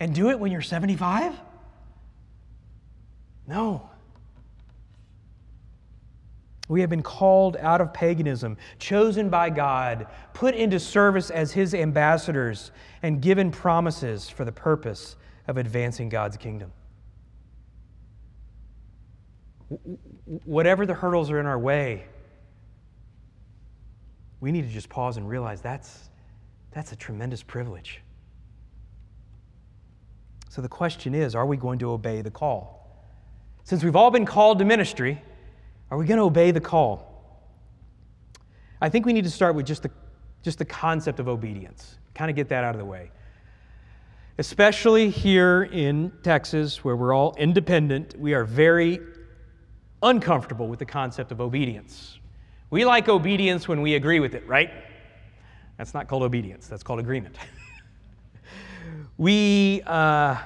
[0.00, 1.34] and do it when you're 75?
[3.46, 3.90] No.
[6.72, 11.74] We have been called out of paganism, chosen by God, put into service as His
[11.74, 15.16] ambassadors, and given promises for the purpose
[15.48, 16.72] of advancing God's kingdom.
[20.46, 22.06] Whatever the hurdles are in our way,
[24.40, 26.08] we need to just pause and realize that's,
[26.70, 28.00] that's a tremendous privilege.
[30.48, 33.06] So the question is are we going to obey the call?
[33.62, 35.22] Since we've all been called to ministry,
[35.92, 37.06] are we going to obey the call?
[38.80, 39.90] I think we need to start with just the,
[40.42, 43.10] just the concept of obedience, kind of get that out of the way.
[44.38, 49.00] Especially here in Texas, where we're all independent, we are very
[50.02, 52.18] uncomfortable with the concept of obedience.
[52.70, 54.70] We like obedience when we agree with it, right?
[55.76, 57.36] That's not called obedience, that's called agreement.
[59.18, 60.38] we uh,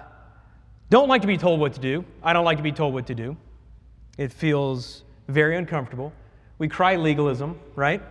[0.90, 2.04] don't like to be told what to do.
[2.20, 3.36] I don't like to be told what to do.
[4.18, 6.12] It feels very uncomfortable.
[6.58, 8.02] We cry legalism, right?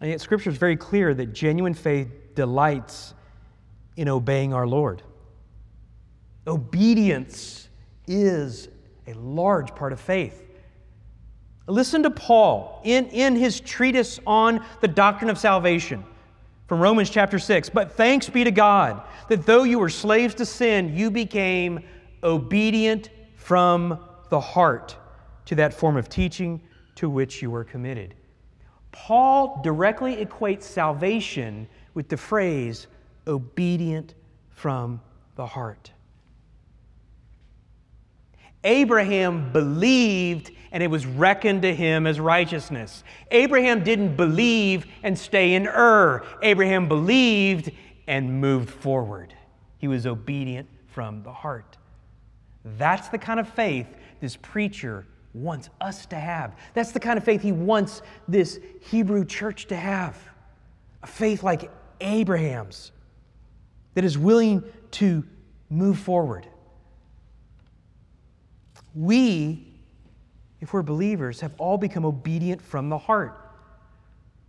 [0.00, 3.14] And yet, Scripture is very clear that genuine faith delights
[3.96, 5.02] in obeying our Lord.
[6.46, 7.68] Obedience
[8.06, 8.68] is
[9.06, 10.42] a large part of faith.
[11.66, 16.04] Listen to Paul in, in his treatise on the doctrine of salvation
[16.68, 17.70] from Romans chapter 6.
[17.70, 21.80] But thanks be to God that though you were slaves to sin, you became
[22.22, 23.98] obedient from
[24.30, 24.96] the heart
[25.46, 26.60] to that form of teaching
[26.96, 28.14] to which you were committed.
[28.92, 32.86] Paul directly equates salvation with the phrase
[33.26, 34.14] obedient
[34.50, 35.00] from
[35.34, 35.90] the heart.
[38.64, 43.04] Abraham believed and it was reckoned to him as righteousness.
[43.30, 46.24] Abraham didn't believe and stay in Ur.
[46.42, 47.70] Abraham believed
[48.06, 49.32] and moved forward.
[49.78, 51.76] He was obedient from the heart.
[52.78, 53.86] That's the kind of faith
[54.20, 56.56] this preacher wants us to have.
[56.74, 60.16] That's the kind of faith he wants this Hebrew church to have.
[61.02, 61.70] A faith like
[62.00, 62.92] Abraham's
[63.94, 64.62] that is willing
[64.92, 65.24] to
[65.70, 66.46] move forward.
[68.94, 69.74] We,
[70.60, 73.42] if we're believers, have all become obedient from the heart.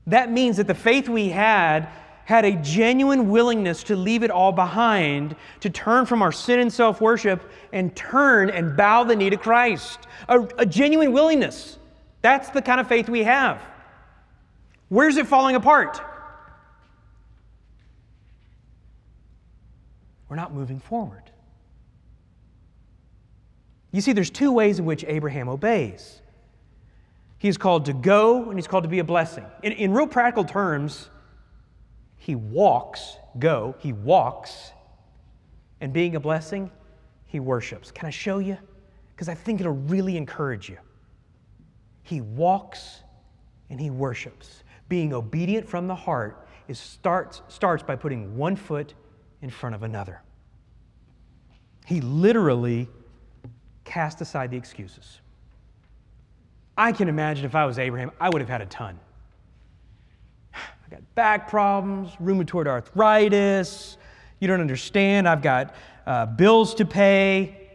[0.07, 1.89] That means that the faith we had
[2.27, 6.71] had a genuine willingness to leave it all behind, to turn from our sin and
[6.71, 9.99] self worship and turn and bow the knee to Christ.
[10.27, 11.79] A, a, genuine willingness.
[12.21, 13.61] That's the kind of faith we have.
[14.89, 16.01] Where's it falling apart?
[20.27, 21.31] We're not moving forward.
[23.93, 26.21] You see, there's two ways in which Abraham obeys.
[27.37, 29.45] He's called to go and he's called to be a blessing.
[29.63, 31.09] In, in real practical terms,
[32.27, 34.73] he walks, go, he walks,
[35.79, 36.69] and being a blessing,
[37.25, 37.89] he worships.
[37.89, 38.57] Can I show you?
[39.15, 40.77] Because I think it'll really encourage you.
[42.03, 42.99] He walks
[43.69, 44.65] and he worships.
[44.89, 48.93] Being obedient from the heart is starts, starts by putting one foot
[49.41, 50.21] in front of another.
[51.85, 52.89] He literally
[53.85, 55.21] cast aside the excuses.
[56.77, 58.99] I can imagine if I was Abraham, I would have had a ton.
[60.87, 63.97] I got back problems, rheumatoid arthritis.
[64.39, 65.27] You don't understand.
[65.27, 65.75] I've got
[66.05, 67.71] uh, bills to pay.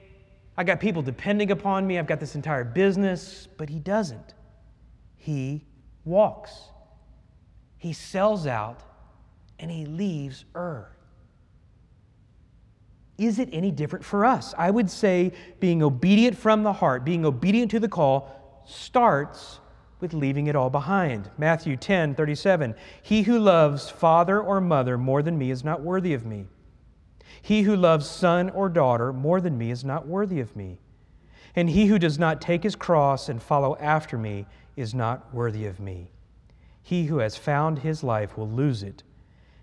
[0.56, 1.98] I've got people depending upon me.
[1.98, 3.48] I've got this entire business.
[3.58, 4.34] But he doesn't.
[5.16, 5.64] He
[6.04, 6.52] walks.
[7.76, 8.82] He sells out
[9.58, 10.88] and he leaves Ur.
[13.18, 14.54] Is it any different for us?
[14.56, 19.60] I would say being obedient from the heart, being obedient to the call, starts
[20.02, 21.30] with leaving it all behind.
[21.38, 22.74] Matthew 10 37.
[23.00, 26.46] He who loves father or mother more than me is not worthy of me.
[27.40, 30.80] He who loves son or daughter more than me is not worthy of me.
[31.54, 34.46] And he who does not take his cross and follow after me
[34.76, 36.10] is not worthy of me.
[36.82, 39.02] He who has found his life will lose it,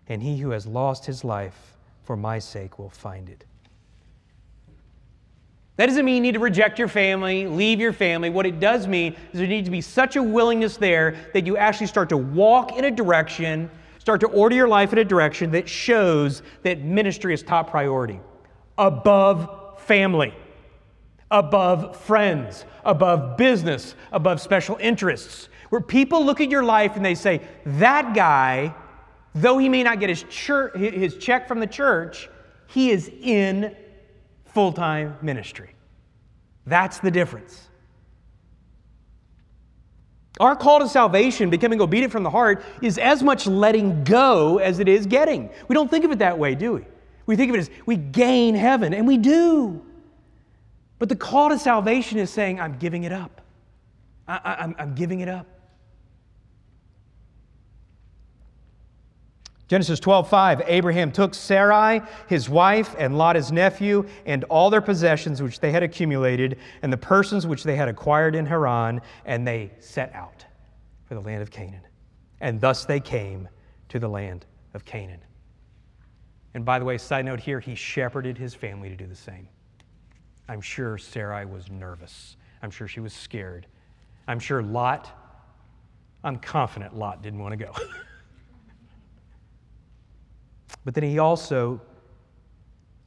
[0.08, 3.44] and he who has lost his life for my sake will find it.
[5.80, 8.30] That doesn't mean you need to reject your family, leave your family.
[8.30, 11.56] What it does mean is there needs to be such a willingness there that you
[11.56, 15.52] actually start to walk in a direction, start to order your life in a direction
[15.52, 18.20] that shows that ministry is top priority,
[18.78, 20.34] above family,
[21.32, 25.48] above friends, above business, above special interests.
[25.70, 28.76] Where people look at your life and they say, that guy,
[29.34, 32.30] though he may not get his, church, his check from the church,
[32.68, 33.78] he is in
[34.54, 35.76] full time ministry.
[36.66, 37.68] That's the difference.
[40.40, 44.80] Our call to salvation, becoming obedient from the heart, is as much letting go as
[44.80, 45.50] it is getting.
[45.68, 46.86] We don't think of it that way, do we?
[47.26, 49.86] We think of it as we gain heaven, and we do.
[50.98, 53.42] But the call to salvation is saying, I'm giving it up.
[54.28, 55.48] I, am giving it up.
[59.70, 65.44] Genesis 12:5 Abraham took Sarai his wife and Lot his nephew and all their possessions
[65.44, 69.72] which they had accumulated and the persons which they had acquired in Haran and they
[69.80, 70.44] set out
[71.06, 71.84] for the land of Canaan.
[72.42, 73.48] And thus they came
[73.90, 75.22] to the land of Canaan.
[76.56, 79.48] And by the way, side note here, he shepherded his family to do the same.
[80.48, 82.38] I'm sure Sarai was nervous.
[82.64, 83.68] I'm sure she was scared.
[84.28, 85.12] I'm sure Lot,
[86.24, 87.72] I'm confident Lot didn't want to go.
[90.86, 91.82] But then he also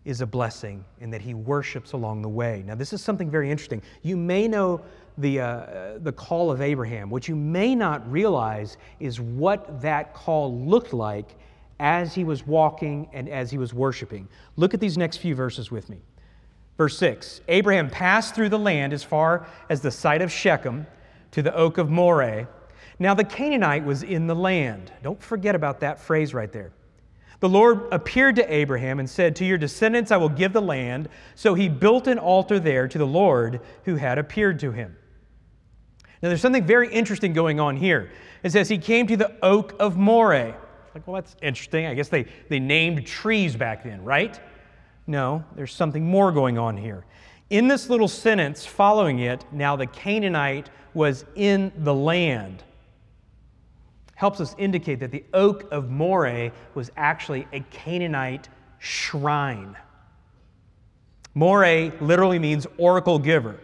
[0.05, 2.65] is a blessing in that he worships along the way.
[2.67, 3.83] Now, this is something very interesting.
[4.03, 4.81] You may know
[5.19, 7.09] the, uh, the call of Abraham.
[7.09, 11.37] What you may not realize is what that call looked like
[11.79, 14.29] as he was walking and as he was worshiping.
[14.57, 15.99] Look at these next few verses with me.
[16.79, 20.87] Verse 6 Abraham passed through the land as far as the site of Shechem
[21.33, 22.49] to the oak of Moreh.
[22.99, 24.93] Now, the Canaanite was in the land.
[25.03, 26.73] Don't forget about that phrase right there.
[27.43, 31.09] The Lord appeared to Abraham and said, To your descendants I will give the land.
[31.35, 34.97] So he built an altar there to the Lord who had appeared to him.
[36.23, 38.13] Now there's something very interesting going on here.
[38.45, 40.55] It says he came to the oak of Moreh.
[40.95, 41.87] Like, well, that's interesting.
[41.87, 44.39] I guess they, they named trees back then, right?
[45.09, 47.05] No, there's something more going on here.
[47.51, 52.63] In this little sentence following it, now the Canaanite was in the land
[54.15, 58.49] helps us indicate that the oak of Moreh was actually a Canaanite
[58.79, 59.77] shrine.
[61.35, 63.59] Moreh literally means oracle giver.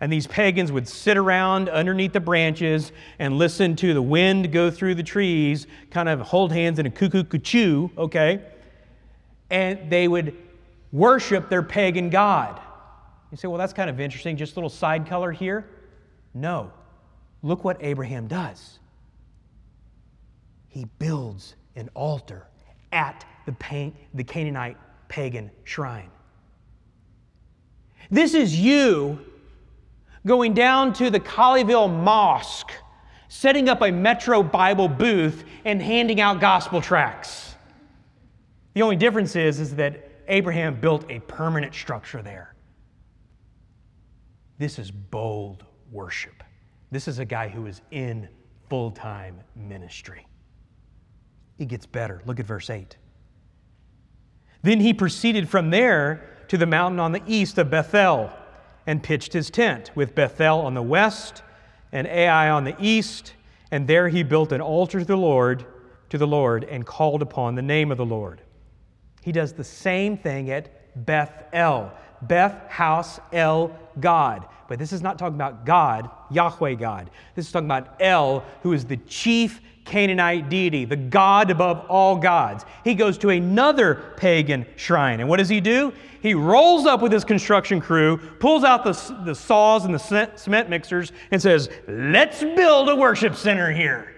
[0.00, 4.70] And these pagans would sit around underneath the branches and listen to the wind go
[4.70, 8.40] through the trees, kind of hold hands in a cuckoo cuckoo, okay?
[9.50, 10.36] And they would
[10.92, 12.60] worship their pagan god.
[13.32, 15.68] You say, well, that's kind of interesting, just a little side color here.
[16.32, 16.70] No.
[17.42, 18.77] Look what Abraham does.
[20.68, 22.46] He builds an altar
[22.92, 24.76] at the, the Canaanite
[25.08, 26.10] pagan shrine.
[28.10, 29.18] This is you
[30.26, 32.72] going down to the Colleyville Mosque,
[33.28, 37.54] setting up a Metro Bible booth, and handing out gospel tracts.
[38.74, 42.54] The only difference is, is that Abraham built a permanent structure there.
[44.58, 46.44] This is bold worship.
[46.90, 48.28] This is a guy who is in
[48.68, 50.27] full time ministry.
[51.58, 52.22] It gets better.
[52.24, 52.96] Look at verse 8.
[54.62, 58.30] Then he proceeded from there to the mountain on the east of Bethel
[58.86, 61.42] and pitched his tent, with Bethel on the west
[61.92, 63.34] and Ai on the east.
[63.70, 65.66] And there he built an altar to the Lord,
[66.08, 68.40] to the Lord, and called upon the name of the Lord.
[69.20, 71.92] He does the same thing at Bethel.
[72.22, 74.46] Beth, house, El, God.
[74.68, 77.10] But this is not talking about God, Yahweh God.
[77.34, 82.16] This is talking about El, who is the chief Canaanite deity, the God above all
[82.16, 82.66] gods.
[82.84, 85.20] He goes to another pagan shrine.
[85.20, 85.94] And what does he do?
[86.20, 90.68] He rolls up with his construction crew, pulls out the, the saws and the cement
[90.68, 94.14] mixers, and says, Let's build a worship center here.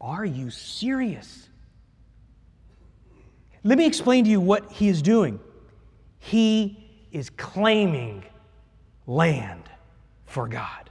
[0.00, 1.48] Are you serious?
[3.64, 5.40] Let me explain to you what he is doing.
[6.20, 8.24] He is claiming
[9.06, 9.64] land
[10.24, 10.87] for God.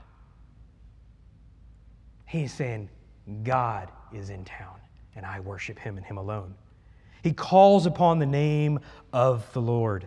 [2.28, 2.90] He's saying,
[3.42, 4.76] God is in town,
[5.16, 6.54] and I worship him and him alone.
[7.22, 8.80] He calls upon the name
[9.14, 10.06] of the Lord.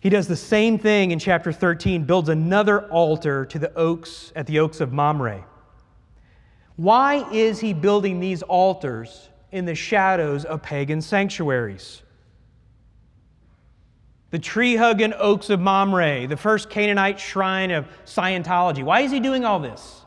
[0.00, 4.48] He does the same thing in chapter 13, builds another altar to the oaks at
[4.48, 5.44] the oaks of Mamre.
[6.74, 12.02] Why is he building these altars in the shadows of pagan sanctuaries?
[14.32, 18.82] The tree hugging oaks of Mamre, the first Canaanite shrine of Scientology.
[18.82, 20.00] Why is he doing all this?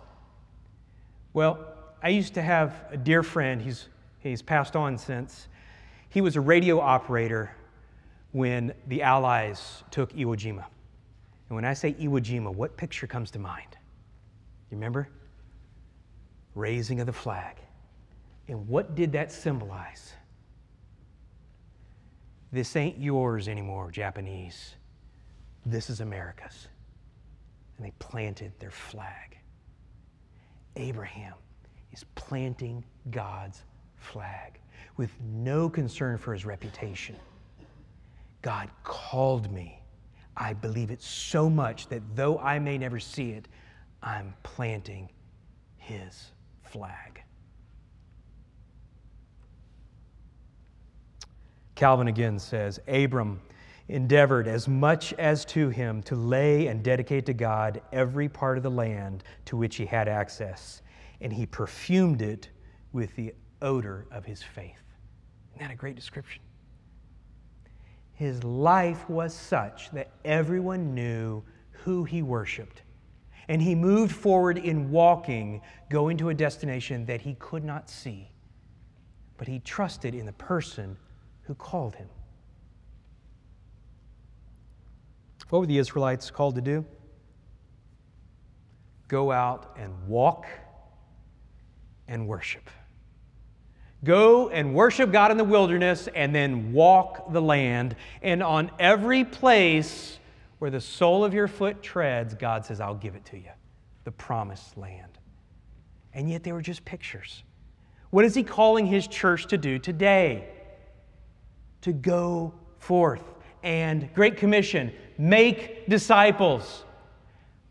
[1.33, 1.59] Well,
[2.01, 3.87] I used to have a dear friend, he's,
[4.19, 5.47] he's passed on since.
[6.09, 7.55] He was a radio operator
[8.31, 10.65] when the Allies took Iwo Jima.
[11.49, 13.77] And when I say Iwo Jima, what picture comes to mind?
[14.71, 15.07] You remember?
[16.55, 17.57] Raising of the flag.
[18.47, 20.13] And what did that symbolize?
[22.55, 24.75] This ain't yours anymore, Japanese.
[25.65, 26.69] This is America's.
[27.75, 29.37] And they planted their flag.
[30.77, 31.33] Abraham
[31.91, 32.81] is planting
[33.11, 33.61] God's
[33.97, 34.57] flag
[34.95, 37.17] with no concern for his reputation.
[38.41, 39.81] God called me.
[40.37, 43.49] I believe it so much that though I may never see it,
[44.01, 45.09] I'm planting
[45.75, 46.31] his
[46.63, 47.21] flag.
[51.75, 53.41] Calvin again says Abram
[53.87, 58.63] endeavored as much as to him to lay and dedicate to God every part of
[58.63, 60.81] the land to which he had access,
[61.21, 62.49] and he perfumed it
[62.93, 64.81] with the odor of his faith.
[65.51, 66.41] Isn't that a great description?
[68.13, 72.81] His life was such that everyone knew who he worshiped.
[73.47, 78.31] And he moved forward in walking, going to a destination that he could not see.
[79.37, 80.97] But he trusted in the person
[81.45, 82.09] who called him.
[85.49, 86.85] What were the Israelites called to do?
[89.07, 90.47] Go out and walk
[92.07, 92.69] and worship.
[94.03, 97.95] Go and worship God in the wilderness and then walk the land.
[98.21, 100.19] And on every place
[100.59, 103.51] where the sole of your foot treads, God says, I'll give it to you
[104.03, 105.17] the promised land.
[106.13, 107.43] And yet they were just pictures.
[108.09, 110.47] What is He calling His church to do today?
[111.85, 113.21] To go forth.
[113.61, 116.83] And Great Commission, make disciples,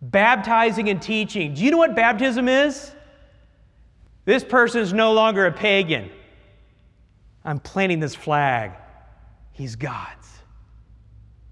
[0.01, 1.53] baptizing and teaching.
[1.53, 2.93] Do you know what baptism is?
[4.25, 6.11] This person is no longer a pagan.
[7.45, 8.71] I'm planting this flag.
[9.51, 10.29] He's God's.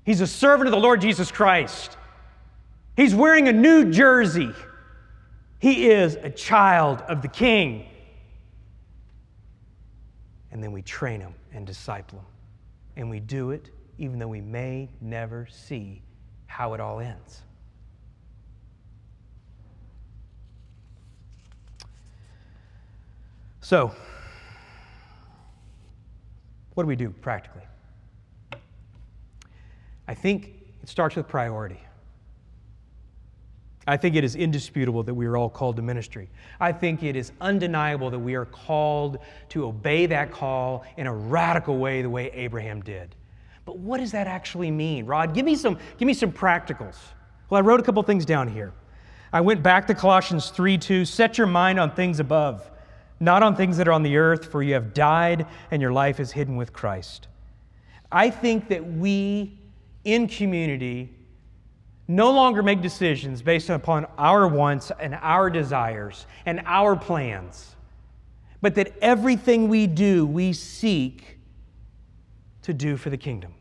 [0.04, 1.96] He's a servant of the Lord Jesus Christ.
[2.96, 4.52] He's wearing a new jersey.
[5.58, 7.86] He is a child of the King.
[10.52, 12.26] And then we train him and disciple him
[12.96, 16.02] and we do it even though we may never see
[16.46, 17.42] how it all ends.
[23.60, 23.94] So,
[26.74, 27.62] what do we do practically?
[30.08, 31.80] I think it starts with priority.
[33.86, 36.30] I think it is indisputable that we are all called to ministry.
[36.60, 39.18] I think it is undeniable that we are called
[39.50, 43.14] to obey that call in a radical way, the way Abraham did.
[43.64, 45.06] But what does that actually mean?
[45.06, 46.96] Rod, give me some, give me some practicals.
[47.50, 48.72] Well, I wrote a couple things down here.
[49.32, 51.04] I went back to Colossians 3 2.
[51.04, 52.70] Set your mind on things above,
[53.18, 56.20] not on things that are on the earth, for you have died and your life
[56.20, 57.28] is hidden with Christ.
[58.10, 59.58] I think that we
[60.04, 61.14] in community
[62.08, 67.76] no longer make decisions based upon our wants and our desires and our plans,
[68.60, 71.38] but that everything we do, we seek
[72.62, 73.54] to do for the kingdom.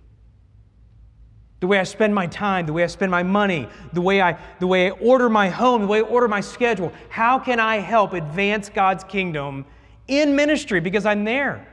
[1.60, 4.38] The way I spend my time, the way I spend my money, the way I,
[4.60, 6.92] the way I order my home, the way I order my schedule.
[7.10, 9.66] How can I help advance God's kingdom
[10.08, 11.68] in ministry because I'm there?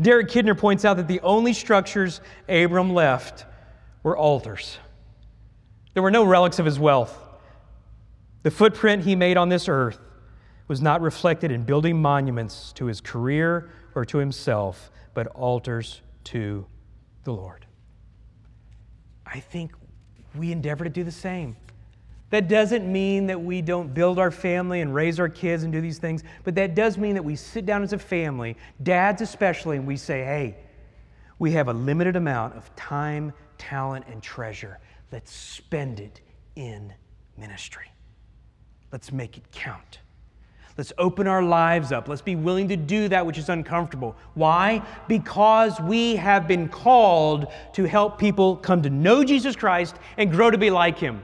[0.00, 3.44] Derek Kidner points out that the only structures Abram left
[4.02, 4.78] were altars.
[5.94, 7.16] There were no relics of his wealth.
[8.42, 9.98] The footprint he made on this earth
[10.66, 16.66] was not reflected in building monuments to his career or to himself, but altars to
[17.22, 17.66] the Lord.
[19.24, 19.72] I think
[20.34, 21.56] we endeavor to do the same.
[22.30, 25.80] That doesn't mean that we don't build our family and raise our kids and do
[25.80, 29.76] these things, but that does mean that we sit down as a family, dads especially,
[29.76, 30.56] and we say, hey,
[31.38, 34.78] we have a limited amount of time, talent, and treasure.
[35.12, 36.20] Let's spend it
[36.56, 36.92] in
[37.36, 37.90] ministry.
[38.90, 39.98] Let's make it count.
[40.76, 42.08] Let's open our lives up.
[42.08, 44.16] Let's be willing to do that which is uncomfortable.
[44.34, 44.82] Why?
[45.06, 50.50] Because we have been called to help people come to know Jesus Christ and grow
[50.50, 51.22] to be like Him.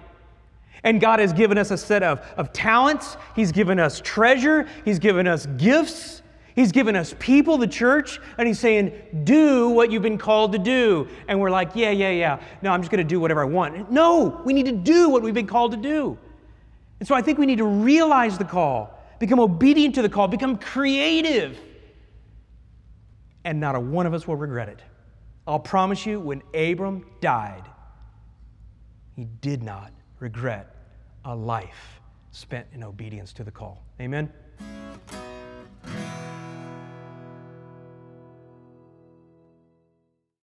[0.82, 4.98] And God has given us a set of, of talents, He's given us treasure, He's
[4.98, 6.22] given us gifts,
[6.54, 8.92] He's given us people, the church, and He's saying,
[9.24, 11.08] Do what you've been called to do.
[11.28, 12.40] And we're like, Yeah, yeah, yeah.
[12.62, 13.90] No, I'm just going to do whatever I want.
[13.90, 16.18] No, we need to do what we've been called to do.
[16.98, 20.28] And so I think we need to realize the call, become obedient to the call,
[20.28, 21.58] become creative.
[23.44, 24.82] And not a one of us will regret it.
[25.46, 27.64] I'll promise you, when Abram died,
[29.16, 30.76] he did not regret
[31.24, 32.00] a life
[32.30, 33.82] spent in obedience to the call.
[34.00, 34.30] Amen?